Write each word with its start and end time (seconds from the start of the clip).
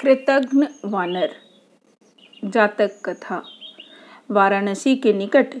कृतघ्न 0.00 0.68
वानर। 0.84 1.30
जातक 2.44 3.00
कथा। 3.04 3.42
वाराणसी 4.30 4.96
के 4.96 5.12
निकट 5.12 5.54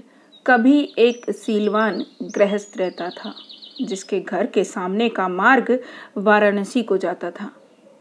कभी 0.46 0.94
एक 0.98 1.30
सीलवान 1.30 2.04
गृहस्थ 2.22 2.78
रहता 2.78 3.10
था, 3.10 3.34
जिसके 3.82 4.20
घर 4.20 4.46
के 4.46 4.64
सामने 4.64 5.08
का 5.08 5.28
मार्ग 5.28 5.80
वाराणसी 6.16 6.82
को 6.82 6.96
जाता 6.96 7.30
था। 7.30 7.52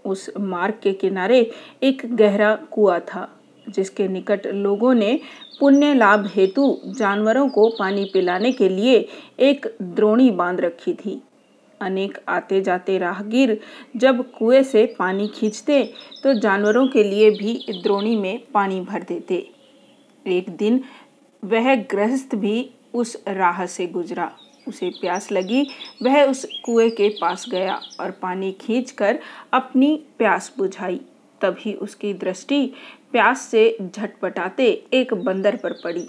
उस 0.06 0.32
मार्ग 0.40 0.74
के 0.84 0.94
किनारे 0.94 1.52
एक 1.84 2.16
गहरा 2.16 2.56
कुआ 2.56 3.00
था, 3.00 3.40
जिसके 3.70 4.08
निकट 4.08 4.48
लोगों 4.48 4.94
ने 4.94 5.20
पुण्य 5.60 5.94
लाभ 5.94 6.32
हेतु 6.36 6.82
जानवरों 6.86 7.50
को 7.50 7.70
पानी 7.80 8.10
पिलाने 8.14 8.52
के 8.52 8.70
लिए 8.70 9.08
एक 9.40 9.76
द्रोणी 9.82 10.32
बाँध 10.32 10.62
रखी 10.62 10.94
थी। 10.94 11.22
अनेक 11.82 12.18
आते 12.30 12.62
जाते 12.62 12.98
राहगीर 12.98 13.60
जब 13.96 14.24
कुएँ 14.32 14.64
से 14.64 14.86
पानी 15.00 15.28
खींचते 15.28 15.84
तो 16.24 16.34
जानवरों 16.34 16.88
के 16.88 17.04
लिए 17.04 17.30
भी 17.32 17.82
द्रोणी 17.84 18.16
में 18.16 18.40
पानी 18.54 18.80
भर 18.82 19.04
देते। 19.04 19.36
एक 20.28 20.50
दिन 20.50 20.84
वह 21.44 21.74
गृहस्थ 21.84 22.36
भी 22.36 22.70
उस 22.94 23.16
राह 23.28 23.66
से 23.66 23.88
गुजरा। 23.88 24.32
उसे 24.68 24.90
प्यास 24.92 25.32
लगी, 25.32 25.68
वह 26.04 26.24
उस 26.24 26.46
कुएँ 26.66 26.90
के 26.90 27.10
पास 27.12 27.46
गया 27.50 27.80
और 28.00 28.12
पानी 28.12 28.52
खींचकर 28.62 29.20
अपनी 29.54 29.96
प्यास 30.18 30.54
बुझाई। 30.58 31.00
तभी 31.42 31.74
उसकी 31.74 32.14
दृष्टि 32.14 32.66
प्यास 33.12 33.42
से 33.42 33.78
झटपटाते 33.82 34.66
एक 34.94 35.14
बंदर 35.16 35.56
पर 35.56 35.74
पड़ी, 35.84 36.08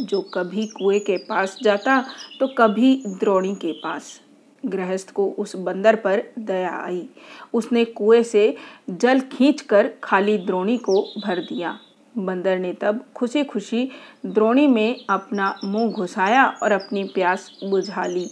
जो 0.00 0.20
कभी 0.34 0.66
कुएँ 0.66 0.98
के 1.00 1.16
पास 1.18 1.56
जाता 1.62 2.00
तो 2.40 2.46
कभी 2.58 2.94
द्रोणी 3.06 3.54
के 3.54 3.72
पास। 3.74 4.20
गृहस्थ 4.66 5.10
को 5.10 5.34
उस 5.38 5.56
बंदर 5.56 5.96
पर 5.96 6.22
दया 6.38 6.82
आई। 6.86 7.08
उसने 7.54 7.84
कुएँ 7.84 8.22
से 8.22 8.56
जल 8.90 9.20
खींचकर 9.20 9.90
खाली 10.04 10.38
द्रोणी 10.38 10.78
को 10.78 11.12
भर 11.26 11.38
दिया। 11.38 11.78
बंदर 12.18 12.58
ने 12.58 12.72
तब 12.72 13.04
खुशी 13.16 13.44
खुशी 13.44 13.90
द्रोणी 14.26 14.66
में 14.66 15.04
अपना 15.10 15.60
मुँह 15.64 15.92
घुसाया 15.92 16.46
और 16.62 16.72
अपनी 16.72 17.04
प्यास 17.04 17.52
बुझा 17.64 18.06
ली। 18.06 18.30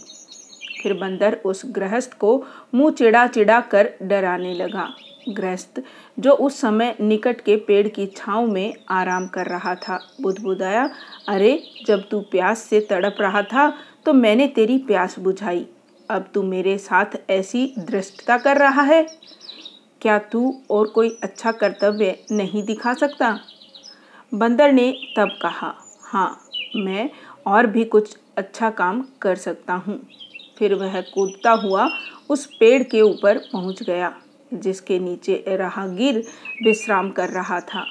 फिर 0.83 0.93
बंदर 0.93 1.39
उस 1.45 1.61
गृहस्थ 1.65 2.13
को 2.13 2.45
मुँह 2.75 2.91
चिड़ा 2.91 3.27
चिड़ा 3.27 3.61
कर 3.61 3.89
डराने 4.01 4.53
लगा। 4.53 4.93
गृहस्थ, 5.29 5.81
जो 6.19 6.31
उस 6.31 6.61
समय 6.61 6.95
निकट 7.01 7.41
के 7.41 7.55
पेड़ 7.55 7.87
की 7.87 8.05
छांव 8.05 8.47
में 8.47 8.73
आराम 8.89 9.27
कर 9.27 9.45
रहा 9.45 9.75
था, 9.75 10.15
बुदबुदाया, 10.21 10.89
अरे, 11.27 11.63
जब 11.87 12.09
तू 12.09 12.19
प्यास 12.19 12.59
से 12.59 12.79
तड़प 12.79 13.15
रहा 13.19 13.41
था 13.41 13.73
तो 14.05 14.13
मैंने 14.13 14.47
तेरी 14.47 14.77
प्यास 14.77 15.19
बुझाई। 15.19 15.67
अब 16.09 16.29
तू 16.33 16.43
मेरे 16.43 16.77
साथ 16.77 17.05
ऐसी 17.29 17.65
दृष्टता 17.79 18.37
कर 18.37 18.57
रहा 18.57 18.81
है। 18.81 19.03
क्या 20.01 20.17
तू 20.31 20.53
और 20.71 20.87
कोई 20.87 21.09
अच्छा 21.23 21.51
कर्तव्य 21.51 22.15
नहीं 22.31 22.63
दिखा 22.63 22.93
सकता? 22.93 23.39
बंदर 24.31 24.71
ने 24.71 24.91
तब 25.17 25.37
कहा 25.41 25.73
हाँ 26.03 26.41
मैं 26.75 27.09
और 27.47 27.67
भी 27.67 27.83
कुछ 27.85 28.15
अच्छा 28.37 28.69
काम 28.69 29.05
कर 29.21 29.35
सकता 29.35 29.73
हूँ। 29.73 29.99
फिर 30.59 30.73
वह 30.73 30.99
कूदता 31.01 31.51
हुआ 31.51 31.87
उस 32.29 32.45
पेड़ 32.59 32.81
के 32.83 33.01
ऊपर 33.01 33.37
पहुँच 33.53 33.83
गया, 33.83 34.13
जिसके 34.53 34.99
नीचे 34.99 35.43
राहगीर 35.49 36.23
विश्राम 36.63 37.09
कर 37.11 37.29
रहा 37.29 37.59
था। 37.59 37.85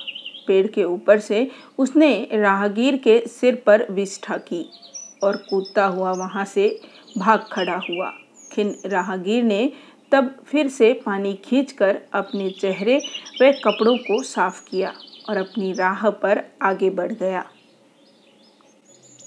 पेड़ 0.46 0.66
के 0.66 0.84
ऊपर 0.84 1.18
से 1.20 1.50
उसने 1.78 2.28
राहगीर 2.32 2.96
के 2.96 3.18
सिर 3.28 3.62
पर 3.66 3.86
विष्ठा 3.90 4.36
की। 4.36 4.64
और 5.22 5.36
कूदता 5.36 5.84
हुआ 5.86 6.12
वहाँ 6.12 6.44
से 6.44 6.80
भाग 7.18 7.46
खड़ा 7.52 7.76
हुआ। 7.90 8.12
खिन 8.52 8.74
राहगीर 8.86 9.44
ने 9.44 9.72
तब 10.12 10.34
फिर 10.46 10.68
से 10.68 10.92
पानी 11.06 11.34
खींचकर 11.34 11.98
अपने 12.14 12.50
चेहरे 12.50 12.96
व 13.42 13.52
कपड़ों 13.64 13.96
को 13.96 14.22
साफ़ 14.22 14.64
किया 14.70 14.92
और 15.28 15.36
अपनी 15.36 15.72
राह 15.72 16.10
पर 16.10 16.44
आगे 16.62 16.90
बढ़ 16.90 17.12
गया। 17.12 17.44